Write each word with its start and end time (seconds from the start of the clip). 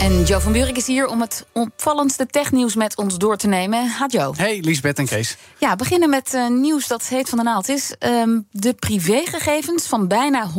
En 0.00 0.22
Joe 0.22 0.40
van 0.40 0.52
Buurik 0.52 0.76
is 0.76 0.86
hier 0.86 1.06
om 1.06 1.20
het 1.20 1.46
opvallendste 1.52 2.26
technieuws 2.26 2.74
met 2.74 2.96
ons 2.96 3.16
door 3.18 3.36
te 3.36 3.46
nemen. 3.46 3.88
Ha 3.88 4.06
Joe. 4.06 4.34
Hey, 4.36 4.60
Liesbeth 4.60 4.98
en 4.98 5.06
Kees. 5.06 5.36
Ja, 5.58 5.76
beginnen 5.76 6.10
met 6.10 6.32
uh, 6.34 6.48
nieuws 6.48 6.86
dat 6.86 7.02
heet 7.06 7.28
van 7.28 7.38
de 7.38 7.44
naald 7.44 7.68
is. 7.68 7.94
Um, 7.98 8.46
de 8.50 8.74
privégegevens 8.74 9.86
van 9.86 10.08
bijna 10.08 10.50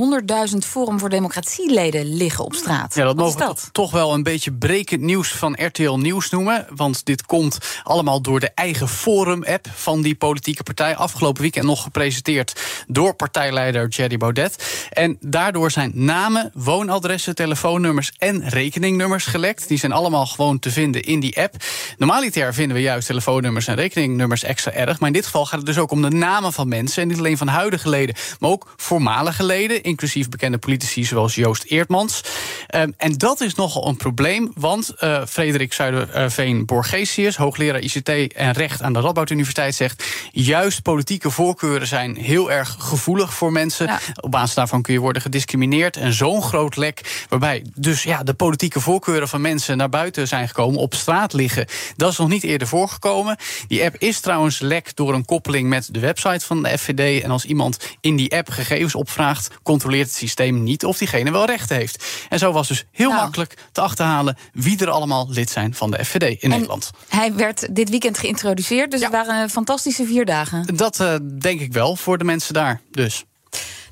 100.000 0.51 0.57
Forum 0.57 0.99
voor 0.99 1.09
Democratieleden 1.09 2.15
liggen 2.15 2.45
op 2.45 2.53
straat. 2.53 2.95
Ja, 2.95 3.03
dat 3.03 3.15
Wat 3.15 3.25
mogen 3.25 3.39
we 3.39 3.45
dat? 3.45 3.69
toch 3.71 3.91
wel 3.91 4.13
een 4.13 4.23
beetje 4.23 4.53
brekend 4.53 5.01
nieuws 5.01 5.31
van 5.31 5.57
RTL 5.65 5.93
Nieuws 5.95 6.29
noemen. 6.29 6.65
Want 6.75 7.05
dit 7.05 7.25
komt 7.25 7.57
allemaal 7.83 8.21
door 8.21 8.39
de 8.39 8.51
eigen 8.55 8.87
Forum-app 8.87 9.67
van 9.75 10.01
die 10.01 10.15
politieke 10.15 10.63
partij. 10.63 10.95
Afgelopen 10.95 11.41
weekend 11.41 11.65
nog 11.65 11.83
gepresenteerd 11.83 12.61
door 12.87 13.13
partijleider 13.13 13.87
Jerry 13.87 14.17
Baudet. 14.17 14.87
En 14.89 15.17
daardoor 15.19 15.71
zijn 15.71 15.91
namen, 15.93 16.51
woonadressen, 16.53 17.35
telefoonnummers 17.35 18.11
en 18.17 18.49
rekeningnummers 18.49 19.25
gelekt. 19.27 19.67
Die 19.67 19.77
zijn 19.77 19.91
allemaal 19.91 20.25
gewoon 20.25 20.59
te 20.59 20.71
vinden 20.71 21.03
in 21.03 21.19
die 21.19 21.41
app. 21.41 21.55
Normaliter 21.97 22.53
vinden 22.53 22.75
we 22.75 22.81
juist 22.81 23.07
telefoonnummers 23.07 23.67
en 23.67 23.75
rekeningnummers 23.75 24.43
extra 24.43 24.71
erg. 24.71 24.99
Maar 24.99 25.07
in 25.07 25.13
dit 25.13 25.25
geval 25.25 25.45
gaat 25.45 25.57
het 25.57 25.65
dus 25.65 25.77
ook 25.77 25.91
om 25.91 26.01
de 26.01 26.09
namen 26.09 26.53
van 26.53 26.67
mensen. 26.67 27.01
En 27.01 27.07
niet 27.07 27.17
alleen 27.17 27.37
van 27.37 27.47
huidige 27.47 27.89
leden, 27.89 28.15
maar 28.39 28.49
ook 28.49 28.73
voormalige 28.75 29.43
leden. 29.43 29.83
Inclusief 29.83 30.29
bekende 30.29 30.57
politici 30.57 31.03
zoals 31.03 31.35
Joost 31.35 31.63
Eertmans. 31.63 32.21
Um, 32.75 32.93
en 32.97 33.17
dat 33.17 33.41
is 33.41 33.55
nogal 33.55 33.87
een 33.87 33.97
probleem. 33.97 34.51
Want 34.55 34.93
uh, 34.99 35.25
Frederik 35.25 35.73
Zuiderveen-Borgesius, 35.73 37.35
hoogleraar 37.35 37.81
ICT 37.81 38.33
en 38.33 38.51
recht 38.51 38.81
aan 38.81 38.93
de 38.93 38.99
Radboud 38.99 39.29
Universiteit, 39.29 39.75
zegt. 39.75 40.03
Juist 40.31 40.81
politieke 40.81 41.29
voorkeuren 41.29 41.87
zijn 41.87 42.15
heel 42.15 42.51
erg 42.51 42.75
gevoelig 42.79 43.33
voor 43.33 43.51
mensen. 43.51 43.85
Ja. 43.85 43.99
Op 44.21 44.31
basis 44.31 44.55
daarvan 44.55 44.81
kun 44.81 44.93
je 44.93 44.99
worden 44.99 45.21
gediscrimineerd. 45.21 45.97
En 45.97 46.13
zo'n 46.13 46.41
groot 46.41 46.75
lek, 46.75 47.25
waarbij 47.29 47.63
dus 47.75 48.03
ja, 48.03 48.23
de 48.23 48.33
politieke 48.33 48.79
voorkeuren 48.79 49.16
van 49.25 49.41
mensen 49.41 49.77
naar 49.77 49.89
buiten 49.89 50.27
zijn 50.27 50.47
gekomen, 50.47 50.79
op 50.79 50.93
straat 50.93 51.33
liggen. 51.33 51.65
Dat 51.95 52.11
is 52.11 52.17
nog 52.17 52.29
niet 52.29 52.43
eerder 52.43 52.67
voorgekomen. 52.67 53.37
Die 53.67 53.83
app 53.83 53.95
is 53.97 54.19
trouwens 54.19 54.59
lek 54.59 54.95
door 54.95 55.13
een 55.13 55.25
koppeling 55.25 55.69
met 55.69 55.89
de 55.91 55.99
website 55.99 56.45
van 56.45 56.63
de 56.63 56.77
FVD. 56.77 57.23
En 57.23 57.31
als 57.31 57.45
iemand 57.45 57.77
in 58.01 58.15
die 58.15 58.35
app 58.35 58.49
gegevens 58.49 58.95
opvraagt, 58.95 59.49
controleert 59.63 60.07
het 60.07 60.15
systeem 60.15 60.63
niet 60.63 60.85
of 60.85 60.97
diegene 60.97 61.31
wel 61.31 61.45
recht 61.45 61.69
heeft. 61.69 62.05
En 62.29 62.39
zo 62.39 62.51
was 62.51 62.67
dus 62.67 62.85
heel 62.91 63.09
nou. 63.09 63.21
makkelijk 63.21 63.57
te 63.71 63.81
achterhalen 63.81 64.37
wie 64.53 64.79
er 64.79 64.89
allemaal 64.89 65.27
lid 65.29 65.49
zijn 65.49 65.73
van 65.73 65.91
de 65.91 66.05
FVD 66.05 66.23
in 66.23 66.37
en 66.39 66.49
Nederland. 66.49 66.91
Hij 67.07 67.33
werd 67.33 67.75
dit 67.75 67.89
weekend 67.89 68.17
geïntroduceerd, 68.17 68.91
dus 68.91 68.99
ja. 68.99 69.05
het 69.05 69.27
waren 69.27 69.49
fantastische 69.49 70.05
vier 70.05 70.25
dagen. 70.25 70.75
Dat 70.75 70.99
uh, 70.99 71.15
denk 71.39 71.59
ik 71.59 71.73
wel 71.73 71.95
voor 71.95 72.17
de 72.17 72.23
mensen 72.23 72.53
daar. 72.53 72.81
Dus. 72.91 73.25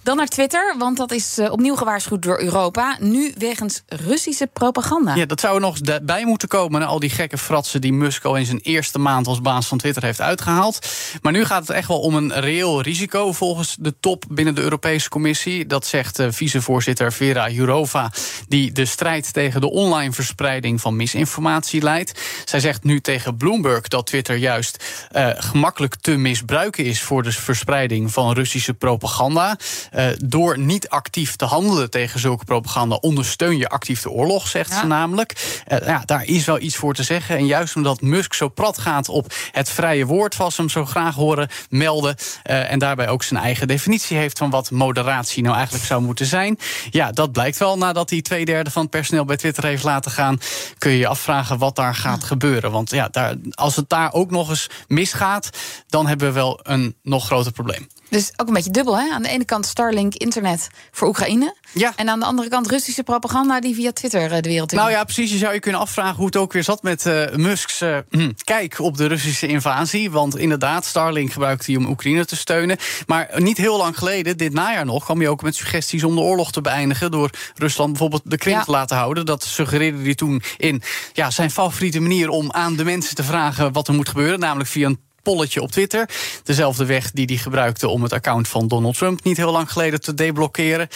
Dan 0.06 0.18
naar 0.18 0.28
Twitter, 0.28 0.76
want 0.78 0.98
dat 0.98 1.12
is 1.12 1.40
uh, 1.40 1.52
opnieuw 1.52 1.76
gewaarschuwd 1.76 2.22
door 2.22 2.42
Europa. 2.42 2.98
Nu 3.00 3.34
wegens 3.38 3.84
Russische 3.88 4.48
propaganda. 4.48 5.16
Ja, 5.16 5.26
dat 5.26 5.40
zou 5.40 5.56
er 5.56 5.62
nog 5.62 5.78
bij 6.04 6.26
moeten 6.26 6.48
komen. 6.48 6.88
Al 6.88 7.00
die 7.00 7.10
gekke 7.10 7.38
fratsen 7.38 7.82
die 7.82 7.94
Musk 7.94 8.24
al 8.26 8.36
in 8.36 8.46
zijn 8.46 8.60
eerste 8.60 9.00
maand 9.00 9.28
als 9.28 9.42
baas 9.42 9.68
van 9.68 9.78
Twitter 9.78 10.04
heeft 10.04 10.22
uitgehaald. 10.22 10.88
Maar 11.22 11.32
nu 11.32 11.46
gaat 11.46 11.68
het 11.68 11.70
echt 11.70 11.88
wel 11.88 12.00
om 12.00 12.16
een 12.16 12.34
reëel 12.34 12.82
risico 12.82 13.32
volgens 13.32 13.76
de 13.80 14.00
top 14.00 14.24
binnen 14.30 14.56
de 14.56 14.62
Europese 14.62 15.10
Commissie. 15.10 15.66
Dat 15.66 15.86
zegt 15.86 16.20
uh, 16.20 16.28
vicevoorzitter 16.30 17.14
Vera 17.14 17.50
Jourova, 17.50 18.12
die 18.48 18.72
de 18.72 18.86
strijd 18.86 19.34
tegen 19.34 19.62
de 19.62 19.72
online 19.72 20.12
verspreiding 20.12 20.82
van 20.82 20.96
misinformatie 20.96 21.82
leidt. 21.82 22.22
Zij 22.46 22.60
zegt 22.60 22.84
nu 22.84 23.00
tegen 23.00 23.38
Bloomberg 23.38 23.88
dat 23.88 24.08
Twitter 24.08 24.36
juist 24.36 24.84
uh, 25.12 25.30
gemakkelijk 25.36 25.96
te 25.96 26.16
misbruiken 26.16 26.86
is 26.86 27.02
voor 27.02 27.24
de 27.24 27.32
verspreiding 27.32 28.12
van 28.12 28.34
Russische 28.34 28.74
propaganda. 28.74 29.58
Uh, 29.96 30.08
door 30.24 30.60
niet 30.60 30.90
actief 30.90 31.36
te 31.36 31.46
handelen 31.46 31.90
tegen 31.90 32.20
zulke 32.20 32.46
propaganda 32.46 32.96
ondersteun 32.96 33.58
je 33.58 33.70
actief 33.70 34.02
de 34.02 34.10
oorlog, 34.10 34.48
zegt 34.48 34.70
ja. 34.70 34.80
ze 34.80 34.86
namelijk. 34.86 35.62
Uh, 35.68 35.88
ja, 35.88 36.02
daar 36.06 36.24
is 36.24 36.46
wel 36.46 36.60
iets 36.60 36.76
voor 36.76 36.94
te 36.94 37.04
zeggen. 37.04 37.38
En 37.38 37.46
juist 37.46 37.76
omdat 37.76 38.02
Musk 38.02 38.34
zo 38.34 38.50
prat 38.50 38.78
gaat 38.78 39.10
op 39.10 39.34
het 39.52 39.70
vrije 39.70 40.06
woord, 40.06 40.38
we 40.38 40.54
hem 40.56 40.70
zo 40.70 40.86
graag 40.86 41.16
horen 41.16 41.50
melden. 41.70 42.16
Uh, 42.44 42.72
en 42.72 42.80
daarbij 42.80 43.08
ook 43.08 43.24
zijn 43.24 43.40
eigen 43.40 43.68
definitie 43.68 44.18
heeft 44.18 44.38
van 44.38 44.50
wat 44.50 44.72
moderatie 44.72 45.44
nou 45.44 45.56
eigenlijk 45.56 45.86
zou 45.86 46.02
moeten 46.02 46.26
zijn. 46.26 46.60
Ja, 46.90 47.12
dat 47.12 47.32
blijkt 47.32 47.58
wel 47.58 47.78
nadat 47.78 48.10
hij 48.10 48.22
twee 48.22 48.46
derde 48.46 48.72
van 48.72 48.82
het 48.82 48.92
personeel 48.92 49.26
bij 49.26 49.38
Twitter 49.38 49.64
heeft 49.64 49.84
laten 49.84 50.12
gaan. 50.12 50.40
Kun 50.78 50.92
je 50.92 50.98
je 50.98 51.08
afvragen 51.08 51.58
wat 51.58 51.76
daar 51.76 51.96
gaat 51.96 52.22
ja. 52.22 52.28
gebeuren. 52.28 52.72
Want 52.72 52.90
ja, 52.90 53.08
daar, 53.12 53.36
als 53.52 53.76
het 53.76 53.90
daar 53.90 54.14
ook 54.14 54.32
nog 54.32 54.50
eens 54.50 54.70
misgaat, 54.88 55.50
dan 55.88 56.08
hebben 56.08 56.28
we 56.28 56.34
wel 56.34 56.60
een 56.64 56.96
nog 57.04 57.26
groter 57.26 57.52
probleem. 57.52 57.88
Dus 58.10 58.32
ook 58.36 58.48
een 58.48 58.54
beetje 58.54 58.72
dubbel, 58.72 58.98
hè? 58.98 59.10
Aan 59.10 59.22
de 59.22 59.30
ene 59.30 59.46
kant 59.46 59.68
Starlink 59.86 60.16
internet 60.16 60.70
voor 60.92 61.08
Oekraïne. 61.08 61.56
Ja. 61.72 61.94
En 61.96 62.10
aan 62.10 62.20
de 62.20 62.26
andere 62.26 62.50
kant 62.50 62.70
Russische 62.70 63.04
propaganda 63.04 63.60
die 63.60 63.76
via 63.76 63.92
Twitter 63.92 64.42
de 64.42 64.50
wereld 64.50 64.72
in. 64.72 64.78
Nou 64.78 64.92
ja, 64.92 65.04
precies. 65.04 65.32
Je 65.32 65.38
zou 65.38 65.54
je 65.54 65.60
kunnen 65.60 65.82
afvragen 65.82 66.16
hoe 66.16 66.26
het 66.26 66.36
ook 66.36 66.54
weer 66.54 66.64
zat 66.64 66.84
met 66.84 67.06
uh, 67.06 67.36
Musk's 67.36 67.82
uh, 67.82 67.98
kijk 68.44 68.80
op 68.80 68.98
de 68.98 69.06
Russische 69.06 69.48
invasie. 69.48 70.12
Want 70.12 70.38
inderdaad, 70.38 70.86
Starlink 70.86 71.32
gebruikte 71.32 71.72
hij 71.72 71.82
om 71.82 71.90
Oekraïne 71.90 72.26
te 72.26 72.36
steunen. 72.36 72.78
Maar 73.06 73.30
niet 73.38 73.58
heel 73.58 73.78
lang 73.78 73.98
geleden, 73.98 74.38
dit 74.38 74.54
najaar 74.54 74.86
nog, 74.86 75.04
kwam 75.04 75.20
hij 75.20 75.28
ook 75.28 75.42
met 75.42 75.56
suggesties 75.56 76.04
om 76.04 76.16
de 76.16 76.22
oorlog 76.22 76.52
te 76.52 76.62
beëindigen. 76.62 77.12
Door 77.12 77.30
Rusland 77.56 77.90
bijvoorbeeld 77.90 78.24
de 78.26 78.38
Krim 78.38 78.54
ja. 78.54 78.64
te 78.64 78.72
laten 78.72 78.98
houden. 78.98 79.26
Dat 79.26 79.44
suggereerde 79.44 80.04
hij 80.04 80.16
toen 80.16 80.42
in 80.58 80.82
ja, 81.14 81.32
zijn 81.32 81.52
favoriete 81.52 82.00
manier 82.00 82.30
om 82.30 82.52
aan 82.52 82.76
de 82.76 82.84
mensen 82.84 83.16
te 83.16 83.24
vragen 83.24 83.72
wat 83.72 83.88
er 83.88 83.94
moet 83.94 84.10
gebeuren. 84.10 84.40
Namelijk 84.40 84.70
via 84.70 84.88
een 84.88 85.00
polletje 85.26 85.62
op 85.62 85.72
Twitter. 85.72 86.10
Dezelfde 86.44 86.86
weg 86.86 87.12
die 87.12 87.26
hij 87.26 87.38
gebruikte 87.38 87.88
om 87.88 88.04
het 88.04 88.14
account 88.14 88.48
van 88.48 88.68
Donald 88.68 88.98
Trump 88.98 89.24
niet 89.24 89.38
heel 89.38 89.52
lang 89.52 89.72
geleden 89.72 90.02
te 90.02 90.14
deblokkeren. 90.14 90.88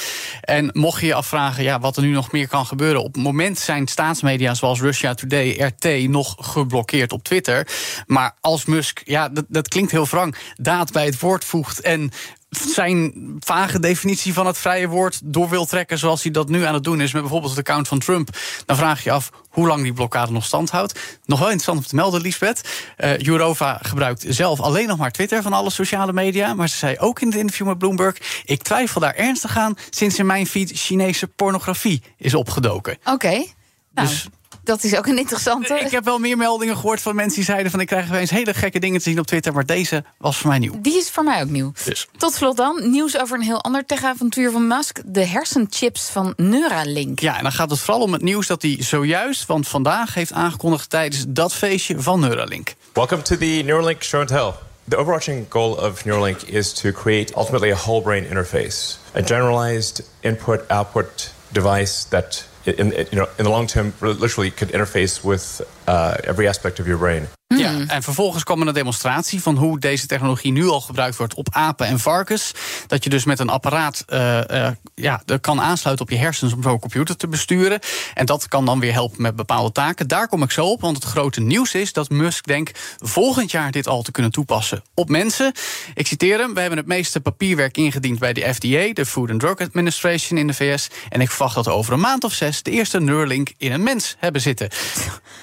En 0.41 0.69
mocht 0.73 1.01
je 1.01 1.07
je 1.07 1.13
afvragen 1.13 1.63
ja, 1.63 1.79
wat 1.79 1.97
er 1.97 2.03
nu 2.03 2.11
nog 2.11 2.31
meer 2.31 2.47
kan 2.47 2.65
gebeuren. 2.65 3.03
Op 3.03 3.13
het 3.13 3.23
moment 3.23 3.59
zijn 3.59 3.87
staatsmedia 3.87 4.53
zoals 4.53 4.81
Russia 4.81 5.13
Today, 5.13 5.61
RT, 5.61 6.09
nog 6.09 6.35
geblokkeerd 6.39 7.11
op 7.11 7.23
Twitter. 7.23 7.67
Maar 8.07 8.35
als 8.41 8.65
Musk, 8.65 9.01
ja, 9.05 9.29
dat, 9.29 9.45
dat 9.47 9.67
klinkt 9.67 9.91
heel 9.91 10.07
wrang, 10.07 10.35
daad 10.55 10.91
bij 10.91 11.05
het 11.05 11.19
woord 11.19 11.45
voegt 11.45 11.81
en 11.81 12.11
zijn 12.49 13.13
vage 13.39 13.79
definitie 13.79 14.33
van 14.33 14.45
het 14.45 14.57
vrije 14.57 14.87
woord 14.87 15.19
door 15.23 15.49
wil 15.49 15.65
trekken 15.65 15.97
zoals 15.97 16.23
hij 16.23 16.31
dat 16.31 16.49
nu 16.49 16.63
aan 16.63 16.73
het 16.73 16.83
doen 16.83 17.01
is 17.01 17.13
met 17.13 17.21
bijvoorbeeld 17.21 17.55
het 17.55 17.59
account 17.59 17.87
van 17.87 17.99
Trump, 17.99 18.29
dan 18.65 18.75
vraag 18.75 19.03
je 19.03 19.11
af 19.11 19.29
hoe 19.49 19.67
lang 19.67 19.83
die 19.83 19.93
blokkade 19.93 20.31
nog 20.31 20.45
stand 20.45 20.69
houdt. 20.69 21.19
Nog 21.25 21.39
wel 21.39 21.47
interessant 21.47 21.77
om 21.77 21.85
te 21.85 21.95
melden, 21.95 22.21
Lisbeth. 22.21 22.69
Uh, 22.97 23.17
Jourova 23.17 23.79
gebruikt 23.81 24.25
zelf 24.27 24.59
alleen 24.59 24.87
nog 24.87 24.97
maar 24.97 25.11
Twitter 25.11 25.41
van 25.41 25.53
alle 25.53 25.69
sociale 25.69 26.13
media. 26.13 26.53
Maar 26.53 26.69
ze 26.69 26.77
zei 26.77 26.97
ook 26.97 27.21
in 27.21 27.27
het 27.27 27.37
interview 27.37 27.67
met 27.67 27.77
Bloomberg: 27.77 28.43
ik 28.45 28.63
twijfel 28.63 29.01
daar 29.01 29.15
ernstig 29.15 29.57
aan 29.57 29.77
sinds 29.89 30.19
in 30.19 30.25
mijn 30.25 30.47
feed 30.47 30.71
Chinese 30.73 31.27
pornografie 31.27 32.03
is 32.17 32.33
opgedoken. 32.33 32.97
Oké. 32.99 33.11
Okay. 33.11 33.53
Nou. 33.93 34.07
Dus 34.07 34.27
dat 34.69 34.83
is 34.83 34.95
ook 34.95 35.05
een 35.07 35.17
interessante. 35.17 35.79
Ik 35.79 35.91
heb 35.91 36.05
wel 36.05 36.19
meer 36.19 36.37
meldingen 36.37 36.75
gehoord 36.75 37.01
van 37.01 37.15
mensen 37.15 37.35
die 37.35 37.43
zeiden 37.43 37.71
van 37.71 37.79
ik 37.79 37.87
krijg 37.87 38.11
eens 38.11 38.29
hele 38.29 38.53
gekke 38.53 38.79
dingen 38.79 38.97
te 38.97 39.09
zien 39.09 39.19
op 39.19 39.25
Twitter, 39.25 39.53
maar 39.53 39.65
deze 39.65 40.03
was 40.17 40.37
voor 40.37 40.49
mij 40.49 40.59
nieuw. 40.59 40.81
Die 40.81 40.97
is 40.97 41.09
voor 41.09 41.23
mij 41.23 41.41
ook 41.41 41.49
nieuw. 41.49 41.71
Dus. 41.85 42.07
Tot 42.17 42.33
slot 42.33 42.57
dan 42.57 42.91
nieuws 42.91 43.19
over 43.19 43.37
een 43.37 43.43
heel 43.43 43.61
ander 43.61 43.85
tech-avontuur 43.85 44.51
van 44.51 44.67
Musk: 44.67 44.99
de 45.05 45.25
hersenchips 45.25 46.09
van 46.09 46.33
Neuralink. 46.37 47.19
Ja, 47.19 47.37
en 47.37 47.43
dan 47.43 47.51
gaat 47.51 47.69
het 47.69 47.79
vooral 47.79 48.03
om 48.03 48.13
het 48.13 48.21
nieuws 48.21 48.47
dat 48.47 48.61
hij 48.61 48.77
zojuist, 48.79 49.45
want 49.45 49.67
vandaag 49.67 50.13
heeft 50.13 50.31
aangekondigd 50.31 50.89
tijdens 50.89 51.25
dat 51.27 51.53
feestje 51.53 52.01
van 52.01 52.19
Neuralink. 52.19 52.73
Welcome 52.93 53.21
to 53.21 53.37
the 53.37 53.61
Neuralink 53.65 54.03
Show 54.03 54.19
and 54.19 54.29
Tell. 54.29 54.51
The 54.87 54.95
overarching 54.95 55.45
goal 55.49 55.71
of 55.71 56.05
Neuralink 56.05 56.41
is 56.41 56.73
to 56.73 56.91
create 56.91 57.35
ultimately 57.35 57.71
a 57.71 57.75
whole 57.75 58.01
brain 58.01 58.25
interface, 58.25 58.97
a 59.15 59.21
generalized 59.21 60.03
input-output 60.19 61.33
device 61.51 62.07
that 62.09 62.48
in, 62.69 62.93
in, 62.93 63.07
you 63.11 63.17
know, 63.17 63.27
in 63.37 63.43
the 63.45 63.49
long 63.49 63.67
term, 63.67 63.93
literally 64.01 64.51
could 64.51 64.69
interface 64.69 65.23
with 65.23 65.61
uh, 65.89 66.13
every 66.21 66.47
aspect 66.47 66.79
of 66.79 66.85
your 66.85 66.99
brain. 66.99 67.27
Ja, 67.57 67.73
en 67.87 68.03
vervolgens 68.03 68.43
kwam 68.43 68.61
er 68.61 68.67
een 68.67 68.73
demonstratie 68.73 69.41
van 69.41 69.55
hoe 69.55 69.79
deze 69.79 70.07
technologie 70.07 70.51
nu 70.51 70.67
al 70.67 70.81
gebruikt 70.81 71.17
wordt 71.17 71.33
op 71.33 71.47
apen 71.51 71.87
en 71.87 71.99
varkens. 71.99 72.51
Dat 72.87 73.03
je 73.03 73.09
dus 73.09 73.25
met 73.25 73.39
een 73.39 73.49
apparaat 73.49 74.05
uh, 74.07 74.39
uh, 74.51 74.67
ja, 74.95 75.21
kan 75.41 75.61
aansluiten 75.61 76.05
op 76.05 76.11
je 76.11 76.17
hersens 76.17 76.53
om 76.53 76.63
zo'n 76.63 76.79
computer 76.79 77.15
te 77.15 77.27
besturen. 77.27 77.79
En 78.13 78.25
dat 78.25 78.47
kan 78.47 78.65
dan 78.65 78.79
weer 78.79 78.93
helpen 78.93 79.21
met 79.21 79.35
bepaalde 79.35 79.71
taken. 79.71 80.07
Daar 80.07 80.27
kom 80.27 80.43
ik 80.43 80.51
zo 80.51 80.65
op, 80.65 80.81
want 80.81 80.95
het 80.95 81.05
grote 81.05 81.41
nieuws 81.41 81.73
is 81.75 81.93
dat 81.93 82.09
Musk 82.09 82.45
denkt 82.45 82.79
volgend 82.97 83.51
jaar 83.51 83.71
dit 83.71 83.87
al 83.87 84.01
te 84.01 84.11
kunnen 84.11 84.31
toepassen 84.31 84.83
op 84.93 85.09
mensen. 85.09 85.53
Ik 85.93 86.07
citeer 86.07 86.39
hem: 86.39 86.53
We 86.53 86.59
hebben 86.59 86.79
het 86.79 86.87
meeste 86.87 87.19
papierwerk 87.19 87.77
ingediend 87.77 88.19
bij 88.19 88.33
de 88.33 88.53
FDA, 88.53 88.93
de 88.93 89.05
Food 89.05 89.29
and 89.29 89.39
Drug 89.39 89.59
Administration 89.59 90.39
in 90.39 90.47
de 90.47 90.53
VS. 90.53 90.89
En 91.09 91.21
ik 91.21 91.29
verwacht 91.29 91.55
dat 91.55 91.65
we 91.65 91.71
over 91.71 91.93
een 91.93 91.99
maand 91.99 92.23
of 92.23 92.33
zes 92.33 92.63
de 92.63 92.71
eerste 92.71 92.99
Neuralink 92.99 93.53
in 93.57 93.71
een 93.71 93.83
mens 93.83 94.15
hebben 94.19 94.41
zitten. 94.41 94.69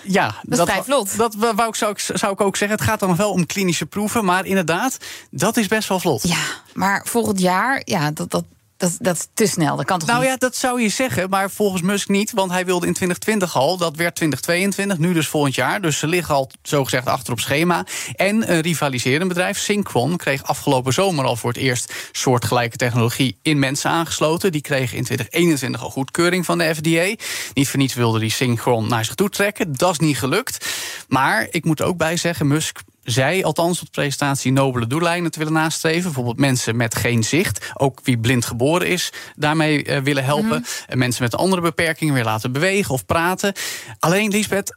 Ja, 0.02 0.34
dat 0.42 0.58
is 0.58 0.64
vrij 0.64 0.82
vlot. 0.82 1.16
Dat 1.16 1.34
wou 1.34 1.68
ik, 1.68 1.74
zou, 1.74 1.92
ik, 1.92 1.98
zou 1.98 2.32
ik 2.32 2.40
ook 2.40 2.56
zeggen. 2.56 2.78
Het 2.78 2.86
gaat 2.86 3.00
dan 3.00 3.16
wel 3.16 3.30
om 3.30 3.46
klinische 3.46 3.86
proeven, 3.86 4.24
maar 4.24 4.44
inderdaad, 4.46 4.98
dat 5.30 5.56
is 5.56 5.68
best 5.68 5.88
wel 5.88 6.00
vlot. 6.00 6.28
Ja, 6.28 6.44
maar 6.74 7.06
volgend 7.06 7.40
jaar, 7.40 7.82
ja, 7.84 8.10
dat, 8.10 8.30
dat, 8.30 8.44
dat, 8.76 8.96
dat 9.00 9.16
is 9.16 9.26
te 9.34 9.46
snel. 9.46 9.76
Dat 9.76 9.84
kan 9.84 9.98
toch 9.98 10.08
nou 10.08 10.20
niet? 10.20 10.28
ja, 10.28 10.36
dat 10.36 10.56
zou 10.56 10.82
je 10.82 10.88
zeggen, 10.88 11.28
maar 11.30 11.50
volgens 11.50 11.82
Musk 11.82 12.08
niet. 12.08 12.32
Want 12.32 12.50
hij 12.50 12.64
wilde 12.64 12.86
in 12.86 12.92
2020 12.92 13.56
al, 13.56 13.76
dat 13.76 13.96
werd 13.96 14.14
2022, 14.14 14.98
nu 14.98 15.12
dus 15.12 15.28
volgend 15.28 15.54
jaar. 15.54 15.80
Dus 15.80 15.98
ze 15.98 16.06
liggen 16.06 16.34
al 16.34 16.50
zogezegd 16.62 17.06
achter 17.06 17.32
op 17.32 17.40
schema. 17.40 17.86
En 18.14 18.52
een 18.52 18.60
rivaliserend 18.60 19.28
bedrijf, 19.28 19.58
Synchron, 19.58 20.16
kreeg 20.16 20.44
afgelopen 20.44 20.92
zomer 20.92 21.24
al 21.24 21.36
voor 21.36 21.50
het 21.50 21.58
eerst 21.58 21.92
soortgelijke 22.12 22.76
technologie 22.76 23.38
in 23.42 23.58
mensen 23.58 23.90
aangesloten. 23.90 24.52
Die 24.52 24.60
kregen 24.60 24.96
in 24.96 25.04
2021 25.04 25.82
al 25.82 25.90
goedkeuring 25.90 26.44
van 26.44 26.58
de 26.58 26.74
FDA. 26.74 27.24
Niet 27.54 27.68
voor 27.68 27.78
niets 27.78 27.94
wilde 27.94 28.18
die 28.18 28.30
Synchron 28.30 28.88
naar 28.88 29.04
zich 29.04 29.14
toe 29.14 29.28
trekken. 29.28 29.72
Dat 29.72 29.92
is 29.92 29.98
niet 29.98 30.18
gelukt. 30.18 30.66
Maar 31.08 31.46
ik 31.50 31.64
moet 31.64 31.80
er 31.80 31.86
ook 31.86 31.96
bij 31.96 32.16
zeggen, 32.16 32.46
Musk 32.46 32.80
zij, 33.06 33.44
althans 33.44 33.78
op 33.80 33.84
de 33.84 33.90
presentatie, 33.90 34.52
nobele 34.52 34.86
doeleinden 34.86 35.32
te 35.32 35.38
willen 35.38 35.52
nastreven. 35.54 36.02
Bijvoorbeeld 36.02 36.38
mensen 36.38 36.76
met 36.76 36.94
geen 36.94 37.24
zicht, 37.24 37.70
ook 37.74 38.00
wie 38.02 38.18
blind 38.18 38.44
geboren 38.44 38.88
is, 38.88 39.12
daarmee 39.36 39.84
uh, 39.84 39.98
willen 39.98 40.24
helpen. 40.24 40.64
En 40.86 40.98
mensen 40.98 41.22
met 41.22 41.36
andere 41.36 41.62
beperkingen 41.62 42.14
weer 42.14 42.24
laten 42.24 42.52
bewegen 42.52 42.94
of 42.94 43.06
praten. 43.06 43.52
Alleen, 43.98 44.30
Lisbeth, 44.30 44.72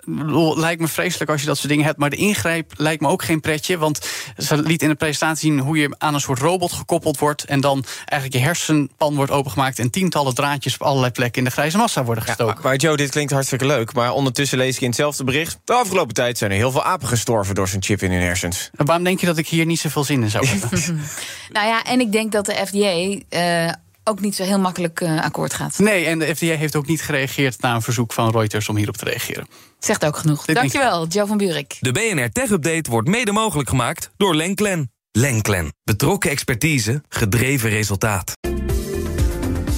lijkt 0.56 0.82
me 0.82 0.88
vreselijk 0.88 1.32
als 1.32 1.42
je 1.42 1.48
dat 1.48 1.58
soort 1.58 1.70
dingen 1.70 1.86
hebt. 1.86 1.98
Maar 1.98 2.10
de 2.10 2.16
ingreep 2.16 2.74
lijkt 2.78 3.02
me 3.02 3.08
ook 3.08 3.24
geen 3.24 3.40
pretje. 3.40 3.78
Want 3.78 4.08
ze 4.38 4.62
liet 4.62 4.82
in 4.82 4.90
de 4.90 4.96
presentatie 4.96 5.52
zien 5.52 5.60
hoe 5.60 5.78
je 5.78 5.96
aan 5.98 6.14
een 6.14 6.20
soort 6.20 6.40
robot 6.40 6.74
gekoppeld 6.74 7.20
wordt. 7.20 7.44
En 7.44 7.62
dan 7.62 7.86
eigenlijk 8.06 8.34
je 8.34 8.48
hersenpan 8.48 9.16
wordt 9.16 9.32
opengemaakt. 9.32 9.80
En 9.80 9.90
tientallen 9.90 10.36
draadjes 10.36 10.74
op 10.74 10.82
allerlei 10.82 11.12
plekken 11.12 11.38
in 11.42 11.48
de 11.48 11.54
grijze 11.54 11.78
massa 11.78 12.04
worden 12.04 12.24
gestoken. 12.24 12.56
Ja, 12.56 12.62
maar 12.64 12.76
Joe, 12.76 12.98
dit 12.98 13.10
klinkt 13.10 13.32
hartstikke 13.32 13.66
leuk. 13.66 13.94
Maar 13.94 14.14
ondertussen 14.14 14.58
lees 14.58 14.76
ik 14.76 14.82
in 14.82 14.88
hetzelfde 14.88 15.24
bericht. 15.24 15.60
De 15.64 15.74
afgelopen 15.74 16.14
tijd 16.14 16.38
zijn 16.38 16.52
er 16.52 16.58
heel 16.58 16.72
veel 16.72 16.84
apen 16.84 17.08
gestorven 17.08 17.56
door 17.56 17.68
zijn 17.68 17.84
chip 17.84 18.02
in 18.02 18.12
hun 18.12 18.19
hersens. 18.20 18.70
Waarom 18.72 19.04
denk 19.04 19.20
je 19.20 19.26
dat 19.26 19.38
ik 19.38 19.48
hier 19.48 19.66
niet 19.66 19.80
zoveel 19.80 20.04
zin 20.04 20.24
in 20.24 20.30
zou 20.30 20.48
hebben? 20.48 20.70
nou 21.52 21.68
ja, 21.68 21.84
en 21.84 22.00
ik 22.00 22.12
denk 22.12 22.32
dat 22.32 22.46
de 22.46 22.54
FDA. 22.68 23.20
Uh, 23.66 23.74
ook 24.04 24.20
niet 24.20 24.36
zo 24.36 24.44
heel 24.44 24.60
makkelijk 24.60 25.02
uh, 25.02 25.24
akkoord 25.24 25.54
gaat. 25.54 25.80
Nee, 25.80 26.06
en 26.06 26.20
de 26.20 26.36
FDA 26.36 26.56
heeft 26.56 26.76
ook 26.76 26.88
niet 26.88 27.02
gereageerd 27.02 27.62
na 27.62 27.76
een 27.76 27.82
verzoek 27.82 28.14
van 28.14 28.32
Reuters 28.32 28.70
om 28.70 28.76
hierop 28.76 28.98
te 28.98 29.06
reageren. 29.06 29.48
Zegt 29.80 30.06
ook 30.06 30.18
genoeg. 30.18 30.46
Dit 30.46 30.56
Dankjewel, 30.56 31.08
Joe 31.08 31.28
van 31.28 31.38
Buurik. 31.38 31.78
De 31.80 31.92
BNR 31.92 32.32
Tech 32.32 32.50
Update 32.50 32.90
wordt 32.90 33.08
mede 33.08 33.32
mogelijk 33.32 33.70
gemaakt 33.70 34.12
door 34.18 34.36
Lenklen. 34.36 34.92
Lenklen. 35.12 35.74
Betrokken 35.84 36.30
expertise, 36.30 37.04
gedreven 37.10 37.70
resultaat. 37.70 38.34